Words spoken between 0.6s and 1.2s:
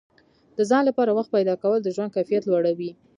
ځان لپاره